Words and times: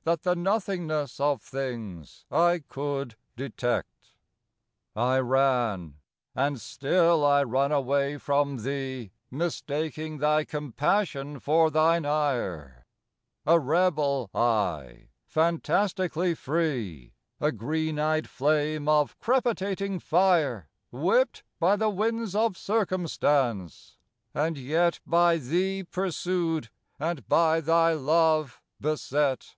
—That 0.04 0.22
the 0.22 0.34
nothingness 0.34 1.20
of 1.20 1.42
things 1.42 2.24
I 2.32 2.62
could 2.66 3.14
detect. 3.36 4.14
Ill 4.96 5.02
I 5.02 5.18
ran 5.20 5.98
and 6.34 6.58
still 6.58 7.26
I 7.26 7.42
run 7.42 7.72
away 7.72 8.16
from 8.16 8.62
Thee, 8.64 9.10
Mistaking 9.30 10.16
Thy 10.16 10.44
compassion 10.46 11.38
for 11.40 11.70
Thine 11.70 12.06
ire;— 12.06 12.86
A 13.44 13.60
rebel 13.60 14.30
I, 14.34 15.08
fantastically 15.26 16.34
free, 16.34 17.12
A 17.38 17.52
green 17.52 17.98
eyed 17.98 18.30
flame 18.30 18.88
of 18.88 19.20
crepitating 19.20 20.00
fire 20.00 20.70
Whipped 20.90 21.42
by 21.60 21.76
the 21.76 21.90
winds 21.90 22.34
of 22.34 22.56
Circumstance, 22.56 23.98
and 24.32 24.56
yet 24.56 25.00
By 25.06 25.36
Thee 25.36 25.84
pursued 25.84 26.70
and 26.98 27.28
by 27.28 27.60
Thy 27.60 27.92
love 27.92 28.62
beset. 28.80 29.54